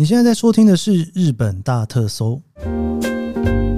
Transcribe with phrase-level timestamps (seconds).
[0.00, 2.40] 你现在在收听的是日本大特搜。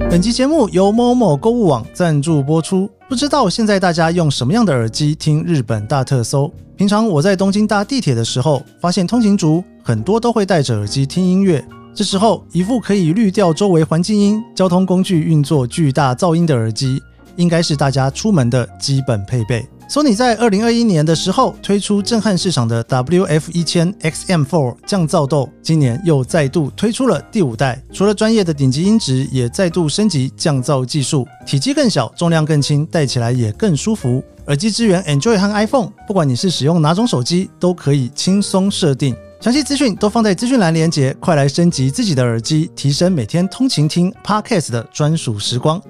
[0.09, 2.89] 本期节目由某某购物网赞助播出。
[3.09, 6.49] 不知道现在大家用什么样的耳机听日本大特搜？
[6.77, 11.61] 平常我在东京搭地铁的时候，发现通勤族很多都会戴着耳机听音乐。
[11.93, 17.03] 这时候，一副可以滤掉周围环境音、交通工具运作巨大噪音的耳机，
[17.35, 19.67] 应该是大家出门的基本配备。
[19.89, 34.23] Sony 在二零二一年的时候推出震撼市场的 WF 一千 XM4 降噪豆，今年又再度推出了第五代，除了专业的顶级音质，也再度升级降噪技术，体积更小，重量更轻，戴起来也更舒服。
[34.47, 39.15] 耳机支援 Android 和 iPhone，不管你是使用哪种手机，都可以轻松设定。
[39.39, 45.81] 详细资讯都放在资讯栏连接，快来升级自己的耳机，提升每天通勤听 Podcast 的专属时光。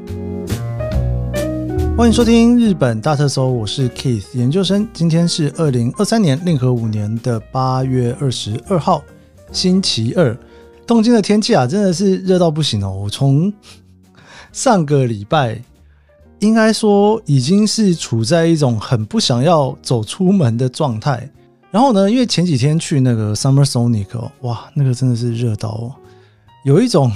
[1.96, 4.88] 欢迎收听日本大特搜，我是 Keith 研究生。
[4.92, 9.04] 今天是二零二三年令和五年的八月二十二号，
[9.52, 10.36] 星期二。
[10.88, 12.92] 东京的天气啊，真的是热到不行哦！
[12.92, 13.54] 我从
[14.52, 15.62] 上个礼拜，
[16.40, 21.30] 应该说已经是处在一种很不想要走出门的状态。
[21.70, 24.08] 然后呢，因为前几天去那个 Summer Sonic，
[24.42, 25.94] 哇，那个真的是热到哦，
[26.66, 27.12] 有一种。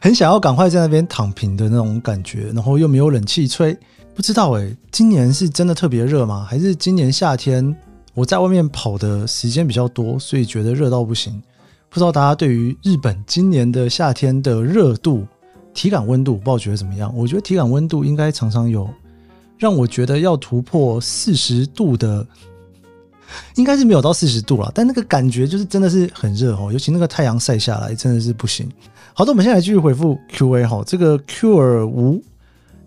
[0.00, 3.76] 很想要赶快在那边躺平的那种感觉，然后又没有冷气吹，
[4.14, 6.46] 不知道诶，今年是真的特别热吗？
[6.48, 7.76] 还是今年夏天
[8.14, 11.42] 我在外面跑的时间比较多，所以觉得热到不行？
[11.88, 15.26] 不知道大家对于日本今年的夏天的热度、
[15.72, 17.12] 体感温度，不知道觉得怎么样？
[17.14, 18.88] 我觉得体感温度应该常常有
[19.58, 22.26] 让我觉得要突破四十度的，
[23.54, 28.70] 应该是没有到四十度啦，但那个感觉就是真的是很热哦，尤其那个太阳晒下来真的是不行。
[29.18, 30.82] 好的，我们现在来继续回复 Q&A 哈。
[30.86, 32.22] 这个 Q 尔无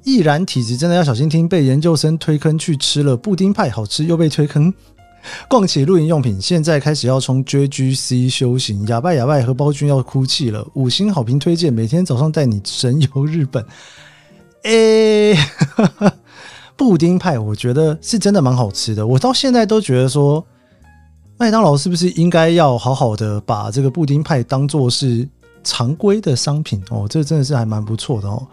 [0.04, 4.72] 易燃体质真的要小心听，被研究生推坑去吃了布丁派，好吃又被推坑。
[5.48, 8.86] 逛起露营用品，现在开始要冲 JGC 修行。
[8.86, 13.66] 哑巴哑巴荷包君要哭泣了，五星好评推荐，每天早上带你神游日本。
[14.66, 15.36] 诶，
[16.78, 20.46] 布丁派我觉得是真的蛮好吃的，我到现在都觉得说，
[21.40, 25.28] 麦当劳是不是应该要好好的把这个布丁派当做是。
[25.64, 28.48] 常规的商品哦，这真的是还蛮不错的哦。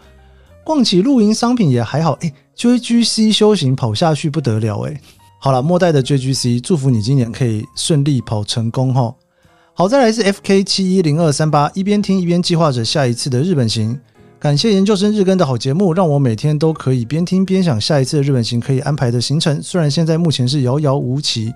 [0.63, 4.99] 逛起露营商品也还好，哎，JGC 修行跑下去不得了哎。
[5.39, 9.13] 好了，末代的 JGC，祝福你今年可以顺利跑成功哈。
[9.73, 13.97] 好，再来是 FK 七一零二三八，一边听一边计划着下一次的日本行。
[14.39, 19.61] 感谢研究生日更的好节目，让我每天都可以边听边想下一次的日本行可以安排的行程。
[19.61, 21.53] 虽然现在目前是遥遥无期，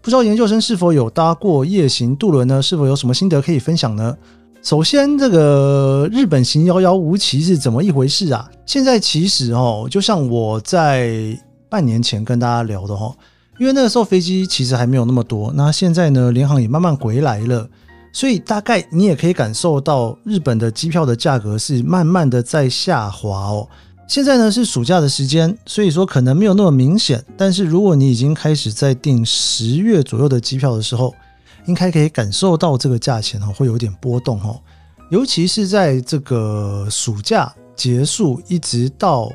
[0.00, 2.62] 不知道研究生是否有搭过夜行渡轮呢？
[2.62, 4.16] 是否有什么心得可以分享呢？
[4.62, 8.48] 首先，这个日本行遥遥无期是怎么一回事啊？
[8.64, 11.36] 现在其实哦，就像我在
[11.68, 13.12] 半年前跟大家聊的哈，
[13.58, 17.68] 因为那个时候飞机其实还没有那么多，那现在呢，联航也慢慢回来了，
[18.12, 23.68] 所以大概你也可以感受到日本的机票的价格是慢慢的在下滑哦。
[24.06, 31.12] 现在呢是暑假的时间，所以说可能没有那么明显，但是如果你已经开始在订十月左右的机票的时候，
[31.66, 34.60] 应该可以感受到这个价钱哦会有点波动哦，
[35.10, 39.32] 尤其是在这个暑假结束一直到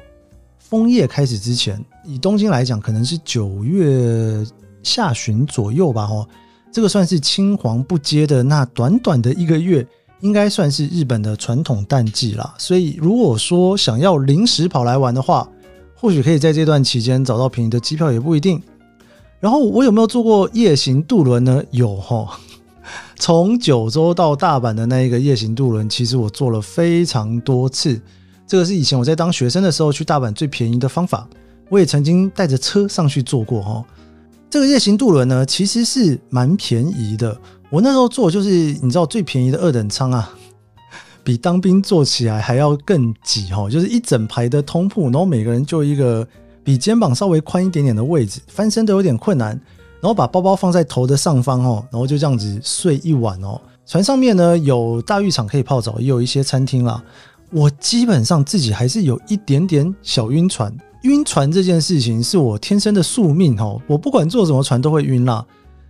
[0.59, 4.45] 枫叶开始之前，以东京来讲，可能是九月
[4.83, 6.27] 下旬左右吧哦，
[6.71, 9.85] 这个算是青黄不接的那短短的一个月，
[10.19, 12.53] 应该算是日本的传统淡季啦。
[12.57, 15.47] 所以如果说想要临时跑来玩的话，
[15.95, 18.61] 或许可以在这段期间找到便宜的机票，也不一定。
[19.39, 21.63] 然后我有没有坐过夜行渡轮呢？
[21.69, 22.39] 有哈，
[23.19, 28.01] 从九州到大阪的那一个夜行渡轮，其实我坐了非常多次。
[28.47, 31.27] 这个是以前我在当学生的时候去大阪最便宜的方法。
[31.69, 33.83] 我也曾经带着车上去坐过哈。
[34.49, 37.37] 这个夜行渡轮呢，其实是蛮便宜的。
[37.69, 40.33] 我那时候坐就是你知道最便宜的二等舱啊，
[41.23, 46.27] 比当兵坐起来还要更挤哈，就是一整排的通铺，然后每个人就一个。
[46.67, 49.51] 比肩膀稍微宽一点点的位置，翻身都有点困难。
[50.01, 53.57] 然后把包包放在头的上方哦，然后就这样子睡一晚哦。
[53.85, 57.01] 船上面呢，有大浴场可以泡澡，也有一些餐厅啦。
[57.51, 63.81] 我基本上自己还是有一点点小晕船，晕船这件事情是我天生的宿命哦。
[63.87, 65.45] 我不管坐什么船都会晕啦，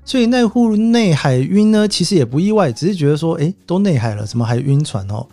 [0.05, 5.25] 所以内户内海晕呢，其实也不意外，只是觉得说，诶，都内海了，怎么还晕船哦？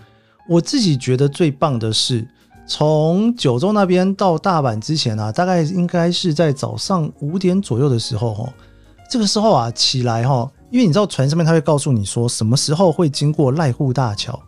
[0.48, 2.26] 我自己觉得最棒的是。
[2.66, 8.52] 从九州那边到大阪之前啊，大概应该是在早上五点左右的时候哦。
[9.10, 14.40] 这个时候啊，起来哈，因为你知道船上面他会告诉你说什么时候会经过濑户大桥，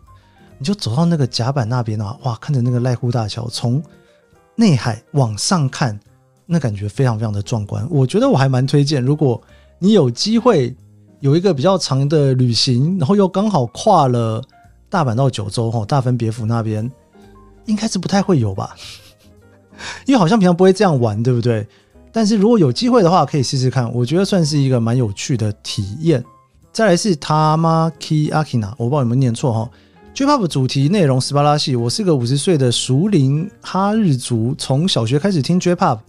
[0.57, 3.81] 你就走到那个甲板那边啊，哇，看着那个濑户大桥从
[4.55, 5.97] 内海往上看，
[6.47, 7.87] 那感觉非常非常的壮观。
[7.89, 9.39] 我觉得我还蛮推荐，如果
[9.77, 10.75] 你有机会
[11.19, 14.43] 有一个比较长的旅行，然后又刚好跨了
[14.89, 16.91] 大阪到九州，哈，大分别府那边，
[17.67, 18.75] 应该是不太会有吧？
[20.07, 21.67] 因为好像平常不会这样玩，对不对？
[22.11, 26.23] 但是如果有机会的话，可以试试看，我觉得算是一个蛮有趣的体验。
[26.73, 29.69] 再来是 Tamaki Akina，我不知道有没有念错哈。
[30.15, 35.99] J-Pop 主题内容斯巴拉系，我是个五十岁的熟龄哈日族，从小学开始听 J-Pop。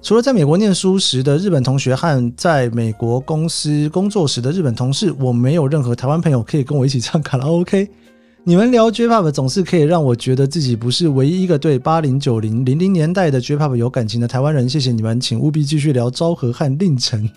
[0.00, 7.90] 除了在美国念书时的日本同学和在美国公司工作时的日本同事，我没有任何台湾朋友可以跟我一起唱卡拉 OK。
[8.48, 14.66] 你们聊 J-Pop 总是可以让我觉得自己不是唯一一个对八零九零零零年代的 J-Pop 有感情的台湾人。
[14.66, 17.28] 谢谢你们，请务必继续聊昭和和令城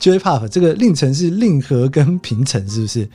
[0.00, 0.48] J-Pop。
[0.50, 3.08] 这个令城是令和跟平成，是不是？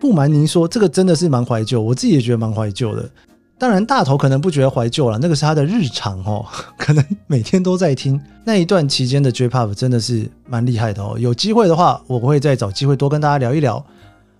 [0.00, 3.06] 不瞒您说，这个真的是蛮怀旧，我自己也觉得蛮怀旧的。
[3.58, 6.42] 当然，大头可能不觉得怀旧了，那个是他的日常哦，
[6.78, 8.18] 可能每天都在听。
[8.46, 11.18] 那一段期间的 J-Pop 真的是蛮厉害的哦。
[11.18, 13.84] 有机会的话，我会再找机会多跟大家聊一聊。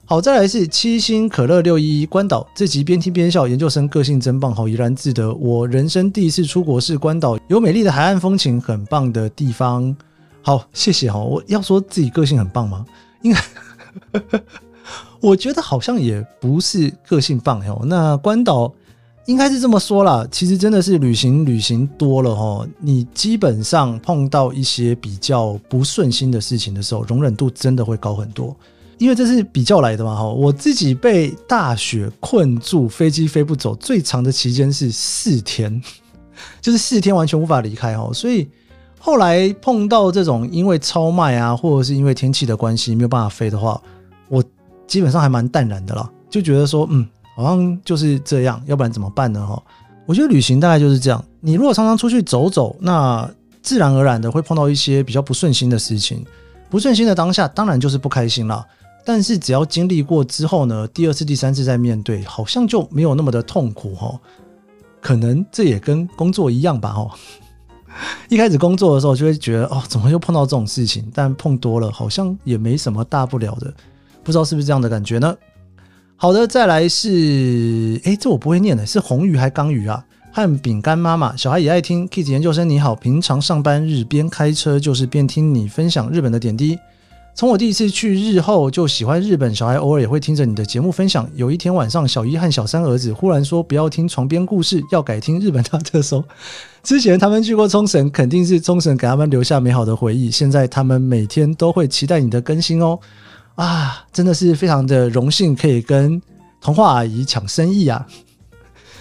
[0.09, 5.35] 好，再来是七星可乐六一一关岛，这集边听边笑，研究生个性真棒，好怡然自得。
[5.35, 9.97] 我人生第一次出国是关岛，有美丽的海岸风情，很棒的地方。
[10.43, 11.19] 好，谢谢哈。
[11.19, 12.87] 我要说自己个性很棒吗？
[13.23, 14.41] 应该，
[15.21, 17.83] 我觉得好像也不是个性棒哟。
[17.85, 18.73] 那关岛。
[19.27, 28.55] 应该是这么说啦，其实真的是旅行旅行多了哈，你基本上碰到一些比较不顺心的事情的时候，容忍度真的会高很多。
[28.99, 35.83] 因为这是比较来的嘛哈，我自己被大雪困住，飞机飞不走，最长的期间是四天，
[36.61, 38.11] 就是四天完全无法离开哈。
[38.13, 38.49] 所以
[38.99, 43.81] 后来碰到这种因为超卖啊，或者是因为天气的关系没有办法飞的话，
[44.29, 44.43] 我
[44.87, 47.07] 基本上还蛮淡然的啦，就觉得说嗯。
[47.39, 49.47] 好像就是这样，要不然怎么办呢？
[49.47, 49.63] 哈，
[50.07, 51.23] 我觉得旅行大概就是这样。
[51.39, 56.25] 你如果常常出去走走，那自然而然的会碰到一些比较不顺心的事情。
[56.71, 58.67] 不顺心的当下，当然就是不开心了。
[59.07, 63.95] 但是只要经历过之后呢，第二次、第三次再面对，好像就没有那么的痛苦。
[63.95, 64.21] 哈，
[65.01, 66.93] 可能这也跟工作一样吧。
[66.93, 67.09] 哈，
[68.29, 71.09] 一开始工作的时候就会觉得，哦，怎么又碰到这种事情？
[71.15, 73.73] 但碰多了，好像也没什么大不了的。
[74.25, 75.37] 不知道是不是这样的感觉呢？
[76.17, 80.05] 好的，再来是，哎，这我不会念的，是红鱼还刚鱼啊？
[80.33, 82.09] 和饼干妈妈，小孩也爱听。
[82.09, 86.77] Kids 研究生你好，平常上班日边开车就是边听你分享日本的点滴。
[87.37, 91.29] 从我第一次去日后就喜欢日本，小孩偶尔也会听着你的节目分享。
[91.35, 96.25] 有一天晚上，小一和小三儿子忽然说不要听床边故事，要改听日本大特搜。
[96.83, 100.31] 之前他们去过冲绳，肯定是冲绳给他们留下美好的回忆。
[100.31, 102.99] 现在他们每天都会期待你的更新哦。
[103.57, 106.19] 啊，真的是非常的荣幸，可以跟
[106.63, 108.07] 童话阿姨抢生意啊！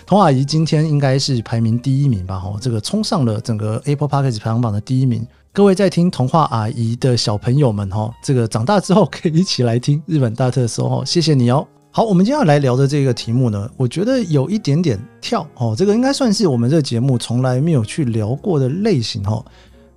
[0.06, 2.36] 童话阿姨今天应该是排名第一名吧？
[2.44, 5.26] 哦，这个冲上了整个 Apple Podcast 排行榜的第一名。
[5.56, 11.66] 各位在听童话阿姨的小朋友们，哈，这个长大之后可以一起来听日本大特搜，哈，谢谢你哦。
[11.92, 19.42] 好，我们今天要来聊的这个题目呢，我觉得有一点点跳哦，这个应该算是我们这个节目从来没有去聊过的类型，哈，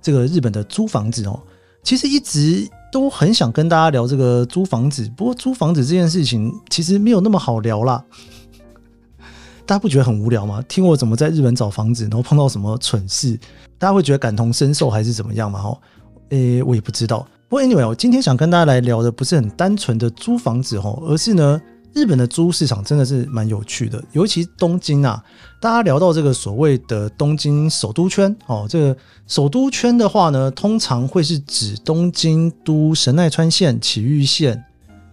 [0.01, 1.37] 这个日本的租房子哦，
[1.83, 2.65] 其实一直。
[2.91, 8.03] 都很想跟大家聊这个租房子，不过租房子这件事情其实没有那么好聊啦。
[9.69, 10.63] 大家不觉得很无聊吗？
[10.67, 13.39] 听我怎么在日本找房子，然后碰到什么蠢事，
[13.77, 15.61] 大家会觉得感同身受还是怎么样嘛？
[15.61, 15.77] 哈，
[16.29, 17.19] 诶，我也不知道。
[17.47, 21.61] 不过 anyway，我今天想跟大家来聊的不是很单纯的租房子哈，而是呢。
[21.93, 25.23] 日本的租市场真的是蛮有趣的，尤其东京啊，
[25.59, 28.97] 大家聊到这个所谓的东京首都圈哦，这个
[29.27, 34.63] 首都圈的话呢，通常会是指东京都神奈川县、埼玉县，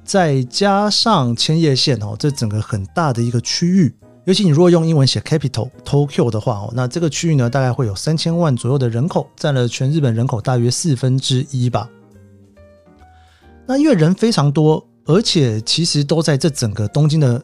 [0.04, 3.94] 再加上千叶县哦，这整个很大的一个区域。
[4.26, 11.88] 尤其你如果用英文写 capital Tokyo 的话哦，那这个区域呢，大概会有三千万左右的人口，占了全日本人口大约四分之一吧。
[13.66, 14.86] 那因为人非常多。
[15.08, 17.40] 而且其实都在这整个东京的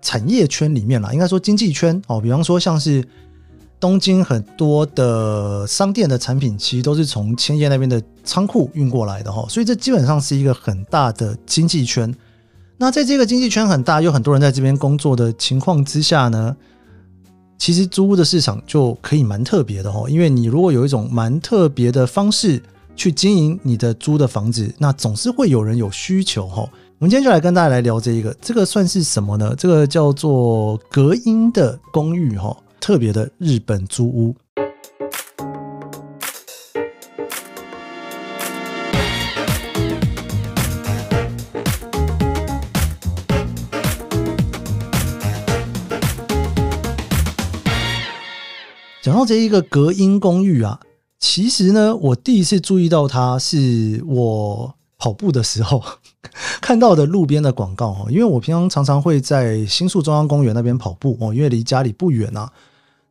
[0.00, 2.20] 产业圈里面啦，应该说经济圈哦。
[2.20, 3.04] 比方说像是
[3.80, 9.44] 东京很多的商店的产品，其实都是从千叶那边的仓库运过来的哈。
[9.48, 12.14] 所以这基本上是一个很大的经济圈。
[12.82, 16.56] 那在这个经济圈很大，有很多人在这边工作的情况之下呢，
[17.58, 20.08] 其实租屋的市场就可以蛮特别的哈。
[20.08, 22.58] 因为你如果有一种蛮特别的方式
[22.96, 26.62] 去经营你的租的房子，那总是会有人有需求哈。
[26.98, 29.54] 我们今天就来跟大家来聊这一个，这个算是什么呢？
[29.58, 34.34] 这个叫做隔音的公寓，哈，特别的日本租屋。
[49.02, 50.78] 讲到这一个隔音公寓啊，
[51.18, 55.82] 其实呢，我第一次注意到它是我跑步的时候。
[56.60, 62.48] 看到的路边的广告哈，因为我平常常常会在新宿中央公园那边跑步哦，因为离家里不远啊，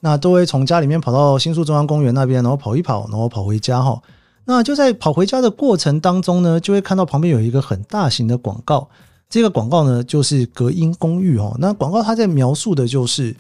[0.02, 4.00] 那都会从家里面跑到新宿中央公园那边，然后跑一跑，然后跑回家哈。
[4.46, 8.88] 那就在跑回家的过程当中呢，就会看到旁边有一个很大型的广告。
[9.28, 11.58] 这个广告呢，就是隔音公寓哦。
[11.60, 13.36] 那广告它在描述的就是，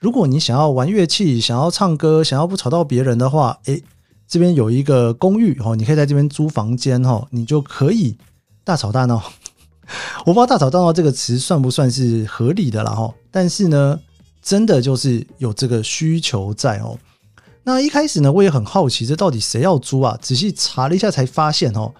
[0.00, 3.84] 如果你想要玩乐器、想要唱歌、想要不吵到别人的话，诶，
[4.26, 8.16] 这边有一个公寓哦，你可以在这边租房间哦，你就可以
[8.64, 9.22] 大吵大闹。
[10.24, 14.00] 我不知道“大吵大闹”这个词算不算是合理的啦哈，但是呢，
[14.40, 16.98] 真的就是有这个需求在哦。
[17.64, 20.16] 那一开始呢，我也很好奇，这到底谁要租啊？
[20.22, 21.92] 仔细查了一下，才发现哦。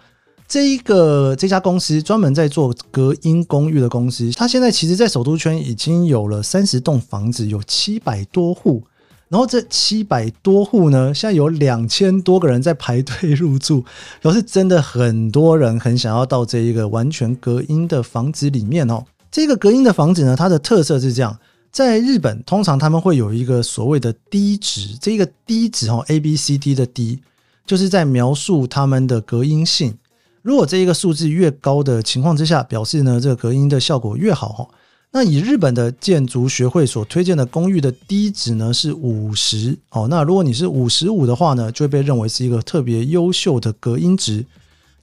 [0.51, 8.83] 这一个这家公司专门在做隔音公寓的公司，它现在其实，在首都圈已经有了三十栋房子，有七百多户。
[9.29, 13.85] 然后这七百多户呢，现在有两千多个人在排队入住，
[14.21, 19.05] 表示真的很多人很想要到这一个完全隔音的房子里面哦。
[19.31, 21.39] 这个隔音的房子呢，它的特色是这样，
[21.71, 27.21] 在日本通常他们会有一个所谓的低值，这个低值哦，A B C D 的低
[27.65, 29.95] 就是在描述他们的隔音性。
[30.43, 34.69] 如果这一个数字越高的情况之下，表示呢，这个隔音的效果越好哈。
[35.13, 40.07] 那以日本的建筑学会所推荐的公寓的低值呢是五十哦。
[40.09, 44.47] 那如果你是五十五的话呢，就会被认为是一个特别优秀的隔音值。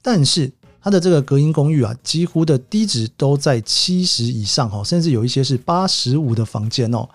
[0.00, 7.06] 但是它的这个隔音公寓啊，几乎的低值都在七十以上哈，甚至有一些是八十五的房间哦。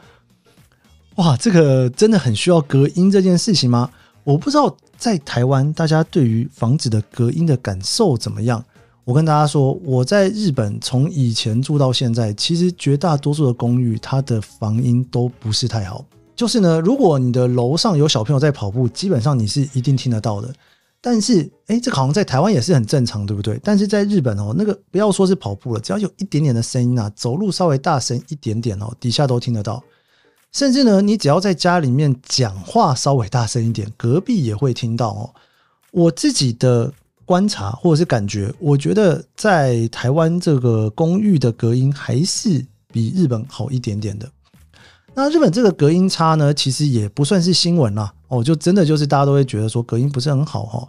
[1.15, 3.89] 哇，这个真的很需要隔音这件事情吗？
[4.24, 8.63] 我不知道在台湾，大家对于房子的隔音的感受怎么样？
[9.03, 16.05] 我跟大家说，我在日本从以前住到现在，其实绝大多数的公寓，它的房音都不是太好。
[16.38, 20.53] 就是呢，如果你的楼上有小朋友在跑步，基本上你是一定听得到的。
[21.01, 23.60] 但是，哎，这好像在台湾也是很正常，对不对？
[23.62, 29.83] 但是在日本哦，那个不要说是跑步了，只要有一点点的声音啊，走路稍微大声一点点哦，底下都听得到。
[30.53, 35.29] 甚至呢，你只要在家里面讲话稍微大声一点，隔壁也会听到哦。
[35.89, 36.93] 我自己的
[37.25, 44.29] 观察或者是感觉，我觉得在台湾这个公寓的隔音还是比日本好一点点的。
[45.15, 48.13] 那日本这个隔音差呢，其实也不算是新闻啦。
[48.27, 50.88] 哦，就真的就是大家都会觉得说隔音不是很好哈。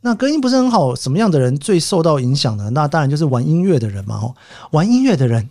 [0.00, 2.70] 那隔音不是很好，什么样的人最受到影响呢？
[2.70, 4.16] 那当然就是玩音乐的人嘛。
[4.16, 4.34] 哦，
[4.70, 5.46] 玩音乐的人。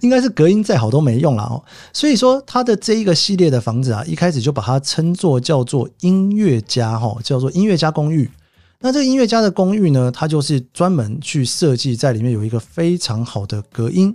[0.00, 1.62] 应该是隔音再好都没用了哦，
[1.92, 8.30] 所以说它的这一个系列的房子啊，一开始就把它称作叫做音乐家哈，叫做音乐家公寓。
[8.80, 14.14] 那这个音乐家的公寓呢，它就是专门去设计在里面有一个非常好的隔音。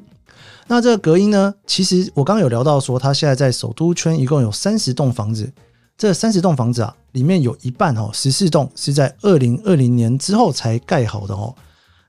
[0.68, 5.52] 那这个隔音呢，其实我刚刚有聊到说，它现在在首都圈一共有三十栋房子，
[5.98, 11.56] 这三十栋房子啊，里面有一半哦，十四栋是在二零二零年之后才盖好的哦。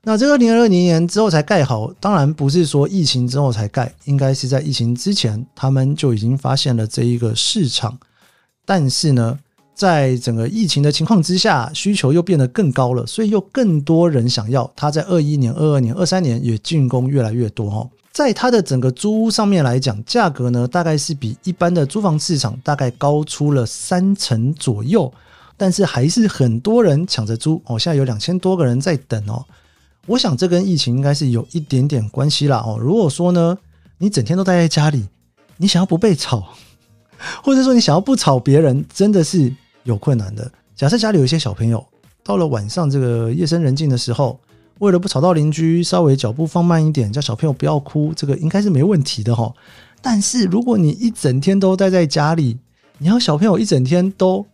[0.03, 7.99] 那这个二零二零年之后才盖好，当然不是说疫情之后才盖，应该是在疫情之前，他们就已经发现了这一个市场。
[8.65, 9.37] 但是呢，
[9.75, 14.71] 在整个疫情的情况之下，需求又变得更高了，所以又更多人想要。
[14.75, 17.87] 它在二一年、二二年、二三年也进攻越来越多哈。
[18.11, 25.13] 在它的整个租屋上面来讲，价格呢大概是比一般的租房市场大概高出了三成左右，
[25.55, 27.77] 但是还是很多人抢着租哦。
[27.77, 29.45] 现在有两千多个人在等哦。
[30.11, 32.77] 我想这跟疫情应该是有一点点关系啦哦。
[32.77, 33.57] 如果说呢，
[33.97, 35.07] 你整天都待在家里，
[35.55, 36.49] 你想要不被吵，
[37.41, 39.53] 或者说你想要不吵别人，真的是
[39.83, 40.51] 有困难的。
[40.75, 41.85] 假设家里有一些小朋友，
[42.23, 44.37] 到了晚上这个夜深人静的时候，
[44.79, 49.53] 为了不吵到邻居，稍微脚步放慢一点，叫小朋友不要哭，这个应该是没问题的哈。
[50.01, 52.57] 但是如果你一整天都待在家里，
[52.97, 54.45] 你要小朋友一整天都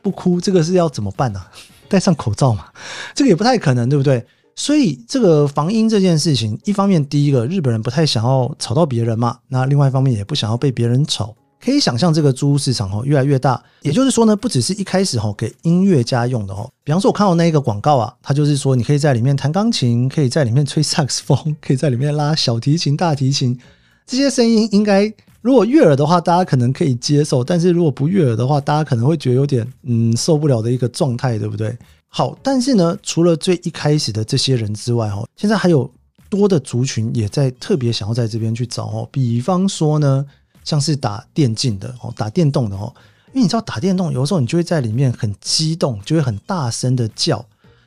[0.00, 1.42] 不哭，这个是要怎么办呢？
[1.90, 2.68] 戴上口罩嘛，
[3.14, 4.24] 这个也不太可能，对不对？
[4.56, 11.34] 所以这个防音这件事情，一方面第一个日本人不太想要吵到别人嘛，那另外一方面也不想要被别人吵。
[11.64, 23.58] 可以想象这个租屋市场哦越来越大，也就是说呢，不只是一开始哦给音乐家用的哦，比方说我看到那一个广告啊，它就是说你可以在里面弹钢琴，可以在里面吹萨克斯风，可以在里面拉小提琴、大提琴，
[24.06, 31.74] 这些声音应该如果悦耳的话，大家可能可以接受；但是如果不悦耳的话，大家可能会觉得有点嗯受不了的一个状态，对不对？
[32.16, 35.90] 好，但是呢，除了最一开始的这些人之外，哦，现在还有
[36.30, 39.08] 多的族群也在特别想要在这边去找哦。
[39.10, 40.24] 比方说呢，
[40.62, 42.94] 像是打电竞的哦，打电动的哦，
[43.32, 47.44] 因为你知道打电动，有时候你就会在里面很激动，就会很大声的叫。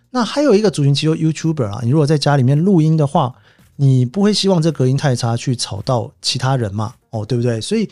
[0.09, 3.33] 那还有一个族群，其实 YouTuber 啊，你如果在家里面录音的话，
[3.77, 6.93] 你不会希望这隔音太差去吵到其他人嘛？
[7.11, 7.61] 哦，对不对？
[7.61, 7.89] 所以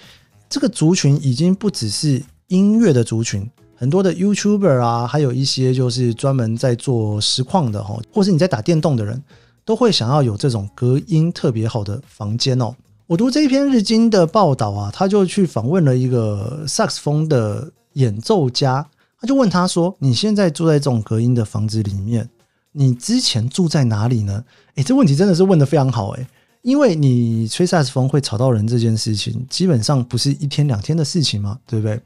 [0.50, 3.50] 这个族群已经不只是音乐的族群。
[3.75, 9.22] 很多的 YouTuber 啊，还有一些就是专门在做实况的哈，或是你在打电动的人，
[9.65, 12.74] 都会想要有这种隔音特别好的房间哦。
[13.08, 18.88] 我读这一篇日经的报道啊，他就去访问了一个萨克斯风的演奏家，
[19.20, 22.29] 他就问他说：“你现在住在这种隔音的房子里面，
[22.72, 24.44] 你之前住在哪里呢？”
[24.75, 26.25] 诶，这问题真的是问得非常好诶，
[26.63, 32.01] 因为你吹萨克斯风会吵到人这件事情，基本上不是一天两天的事情嘛，对不对？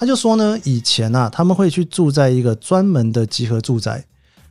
[0.00, 4.02] 他就说呢，以前啊，他们会去住在一个专门的集合住宅。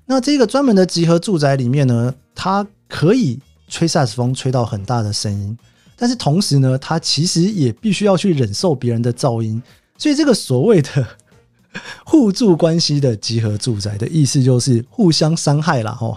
[0.05, 5.57] 那这个专门的集合住宅里面呢，它可以吹萨克斯风吹到很大的声音，
[5.95, 9.59] 但是同时呢，它其实也必须要去忍受别人的噪音。
[9.97, 11.03] 所以这个所谓的
[12.05, 15.97] 互助关系的集合住宅的意思就是互相伤害啦。
[15.99, 16.15] 哦，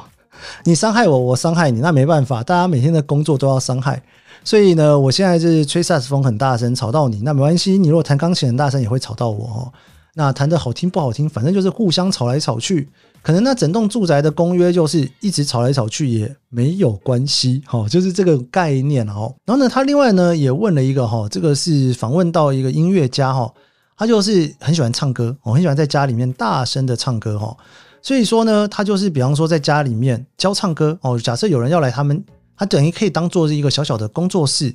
[0.65, 4.03] 你伤害我，我伤害你，那没办法，大家每天的工作都要伤害。
[4.45, 7.79] 所以呢，我现在是吹萨克斯风很大声，吵到你，那没关系。
[7.79, 9.73] 你如果弹钢琴很大声，也会吵到我哦。
[10.15, 12.89] 那弹得好听不好听，反正就是互相吵来吵去。
[13.23, 19.33] 可能那整栋住宅的公约就是一直吵来吵去也没有关系，哈，就是这个概念哦。
[19.47, 23.51] 然后呢，他另外呢也问了一个哈，这个是访问到一个音乐家哈，
[23.97, 27.57] 他就是很喜欢唱歌，我很喜欢在家里面大声的唱歌哈。
[28.03, 31.17] 所以说呢，他就是比方说在家里面教唱歌哦。
[31.19, 32.23] 假设有人要来他们。
[32.63, 34.73] 他等于可以当做是一个小小的工作室，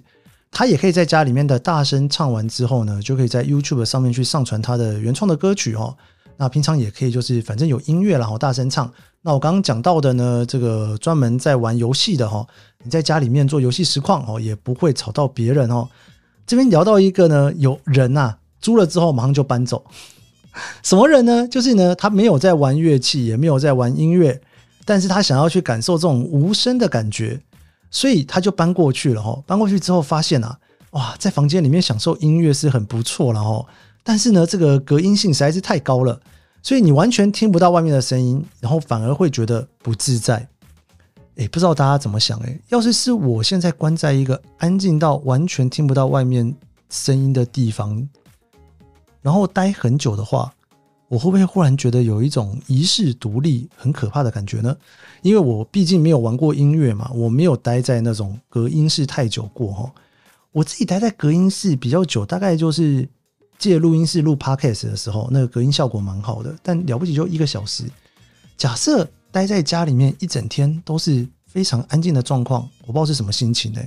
[0.51, 5.95] 他也可以在家里面的大声唱完之后呢，就可以在 YouTube 上面去上传他的原创的歌曲哦。
[6.35, 8.91] 那平常也可以就是反正有音乐然后大声唱。
[9.21, 12.45] 那我刚刚讲到的呢，这个专门在玩游戏的哈，
[12.83, 15.87] 你在家里面做游戏实况哦，也不会吵到别人哦。
[16.45, 19.85] 这边聊到一个呢，有人呐租了之后马上就搬走，
[20.83, 21.47] 什么人呢？
[21.47, 24.41] 就是呢，他没有在玩乐器，也没有在玩音乐，
[24.83, 27.39] 但是他想要去感受这种无声的感觉。
[27.89, 30.59] 所以他就搬过去了哈，搬过去之后发现啊，
[30.91, 33.65] 哇，在房间里面享受音乐是很不错了哈，
[34.03, 36.19] 但是呢，这个隔音性实在是太高了，
[36.61, 40.47] 所以你完全听不到外面的声音，然后反而会觉得不自在。
[41.35, 42.37] 诶，不知道大家怎么想？
[42.39, 46.55] 诶，要是是我现在关在一个安静到完全听不到外面
[46.89, 48.07] 声音的地方，
[49.21, 50.51] 然后待很久的话。
[51.09, 54.75] 我会不会忽然觉得有一种遗世独立很可怕的感觉呢？
[55.21, 59.91] 因为我毕竟没有玩过音乐嘛，我没有待在那种隔音室太久过哈。
[60.51, 63.07] 我自己待在隔音室比较久，大概就是
[63.57, 66.55] 借录音室录 podcast 的时候，那个隔音效果蛮好的。
[66.61, 67.83] 但了不起就一个小时。
[68.57, 73.81] 假设待在家里面一整天都是非常安静的状况，我不知道是什么心情呢？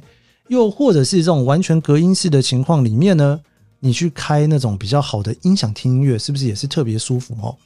[0.49, 3.41] 又或者是这种完全隔音室的情况里面呢？
[3.81, 7.57] 你去开那种比较好的音响听音乐，是不是也是特别舒服哦？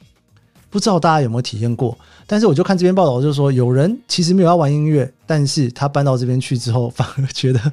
[0.69, 1.97] 不知道大家有没有体验过？
[2.25, 7.71] 但是我就看这篇报道，就是说有人其实没有要玩音乐，但是他搬到这边去之后，反而觉得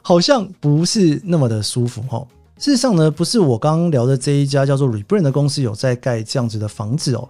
[0.00, 2.26] 好像不是那么的舒服哦。
[2.58, 7.28] 事实上呢，不是我刚刚聊的这一家叫做 Reborn 的公司有在盖这样子的房子哦。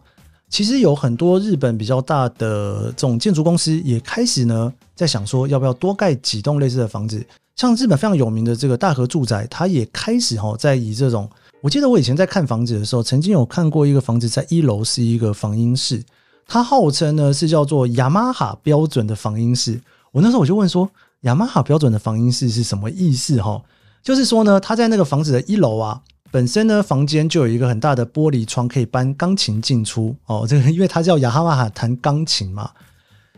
[0.51, 7.25] 其实有很多日本比较大的这种建筑公司也开始呢在想说，要不要多盖几栋类似的房子。
[7.57, 11.29] 像日本非常有名的这个大和住宅，它也开始哈在以这种，
[11.61, 16.03] 我记得我以前在看房子的时候，曾经有看过一个房子，在一楼是一个防音室，
[16.47, 19.81] 它号称呢是叫做雅马哈标准的防音室。
[20.11, 23.41] 我那时候我就问说，雅马哈标准的防音室是什么意思？
[23.41, 23.63] 哈，
[24.03, 30.47] 就是说呢，它在那个房子的一楼啊，本身呢房间就有一个很大的玻璃窗，可以搬钢琴进出哦。
[30.49, 32.71] 这个因为它叫雅马哈弹钢琴嘛。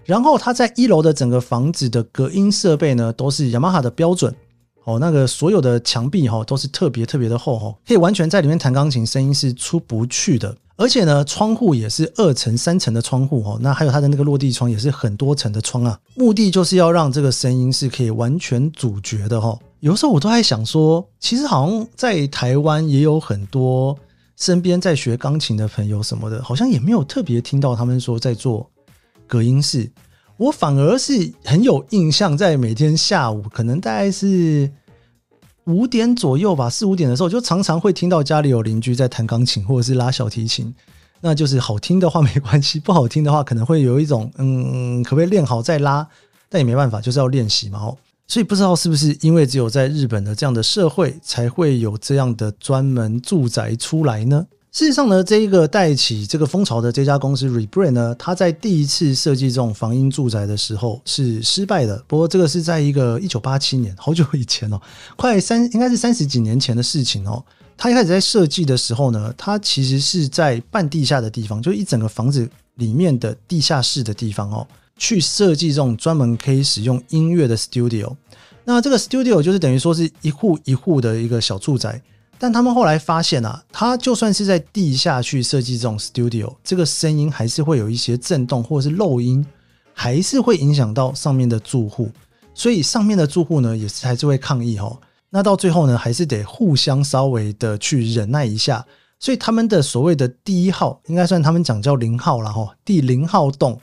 [0.05, 4.35] 然后它在一楼的整个房子的隔音设备呢，都是雅马哈的标准
[4.85, 4.99] 哦。
[4.99, 10.57] 那个所有的墙壁哈都是特别特别的厚哈，可以完全在里面弹钢琴，声音是出不去的。
[10.75, 13.59] 而且呢，窗户也是二层、三层的窗户哦。
[13.63, 19.57] 那还有它的那个落地窗也是很多层的窗啊，目的就是要让这个声音是可以完全阻绝的哈。
[19.83, 23.99] 有时候我都在想说，其实好像在台湾也有很多
[24.37, 28.71] 身边在学钢琴的朋友什么的，好像也没有特别听到他们说在做。
[29.27, 29.91] 隔音室，
[30.37, 34.71] 我反而是很有印象，在每天下午可能大概是
[35.65, 40.73] 五点左右吧，四五点的时候，就常常会听到家里有邻居在弹钢琴或者是拉小提琴。
[41.21, 46.07] 那就是好听的话没关系，不好听的话可能会有一种嗯，可不可以练好再拉？
[46.49, 47.93] 但也没办法，就是要练习嘛。
[48.33, 54.47] 所以不知道是不是因为只有在日本的这样的社会才会有这样的专门住宅出来呢？
[54.71, 62.03] 事实上呢，这一个带起这个风潮的这家公司 Rebrand 呢，它在第一次设计这种防音住宅的时候是失败的。
[62.09, 64.81] 不过这个是在一个一九八七年，好久以前哦，
[65.15, 67.45] 快三应该是三十几年前的事情哦。
[67.77, 78.15] 它一开始在设计的时候呢，它其实是在半地下的地方，就一整个房子里面的地下室的地方哦，去设计这种专门可以使用音乐的 studio。
[78.65, 82.01] 那这个 studio 就是等于说是一户一户的一个小住宅。
[82.39, 89.47] 但他们后来发现啊，他就算是在地下去设计这种 studio，这个声音还是会有一些震动或者是漏音，
[89.95, 92.11] 还是会影响到上面的住户，
[92.53, 94.99] 所以上面的住户呢也是还是会抗议哦。
[95.31, 98.85] 那到最后呢，还是得互相稍微的去忍耐一下。
[99.21, 103.81] 所以他们的所谓的第一号，应该算他们讲叫零号了哈，第零号洞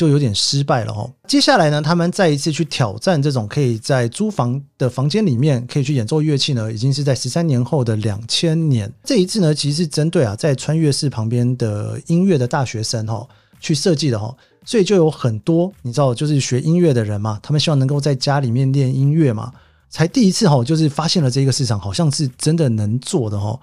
[0.00, 1.06] 就有点失败了哈。
[1.28, 8.90] 接下来呢，他们再一次去挑战这种可以在租房的房间里面可以去演奏乐器呢，已经是在十三年后的两千年。
[9.04, 13.28] 这一次呢，其实是针对啊在穿越市旁边的音乐的大学生哈
[13.60, 14.34] 去设计的哈，
[14.64, 19.52] 所以就有很多你知道，就是学音乐的人嘛，他们希望能够在家里面练音乐嘛，
[19.90, 23.60] 才第一次哈，就是发现了这个市场好像是真的能做的哈。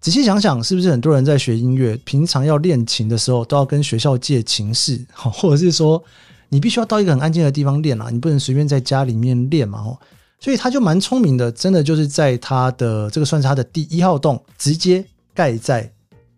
[0.00, 6.02] 仔细想想，是不是很多人在学音乐，平常要练琴的时候，都要跟学校借琴室， 或者是说，
[6.48, 9.82] 你必须要到一个很安静的地方练啊，你不能随便在家里面练嘛，
[10.38, 15.04] 所以他就蛮聪明的，真的就是在他的这个算是他的第一号洞，直接
[15.34, 15.90] 盖在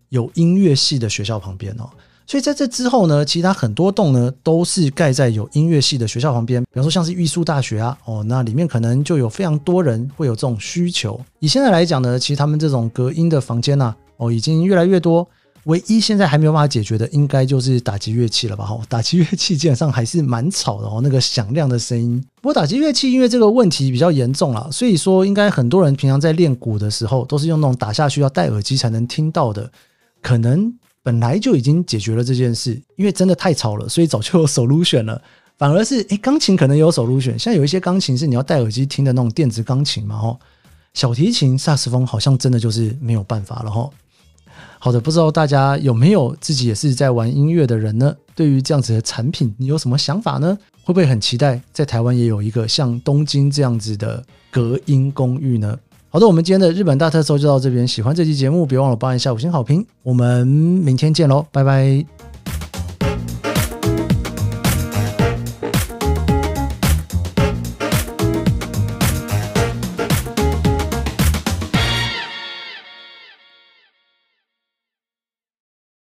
[0.08, 1.90] 有音乐系的学校旁边哦。
[2.28, 11.18] 所以在这之后呢，其他很多栋呢都是盖在有音乐系的学校旁边，比方说像是艺术大学啊，哦，那里面可能就有非常多人会有这种需求。
[11.38, 15.26] 以现在来讲呢，其实他们这种隔音的房间呐，哦，已经越来越多。
[15.64, 18.66] 唯一现在还没有办法解决的，应该就是打击乐器了吧？
[18.68, 22.22] 哦，打击乐器基本上还是蛮吵的哦，那个响亮的声音。
[22.42, 29.72] 不过打击乐器因为这个问题比较严重了，所以说应该很多人平常在练鼓的时候，都是用那种打下去要戴耳机才能听到的，
[30.20, 30.70] 可能。
[31.08, 35.22] 本来就已经解决了这件事，因为真的太吵了，所以早就有 solution 了。
[35.56, 40.38] 反而是，诶，钢琴可能有 solution，像有一些钢琴是你要戴耳机听的那种电子钢琴嘛，吼。
[40.92, 43.90] 小提琴、萨斯风好像真的就是没有办法了，吼。
[44.78, 48.14] 好的，不知道大家有没有自己也是在玩音乐的人呢？
[48.34, 50.58] 对于这样子的产品，你有什么想法呢？
[50.84, 55.74] 会不会很期待在台湾也有一个像东京这样子的隔音公寓呢？
[56.10, 57.86] 好的，我们今天的日本大特搜就到这边。
[57.86, 59.84] 喜欢这期节目，别忘了帮一下五星好评。
[60.02, 62.27] 我们明天见喽，拜拜。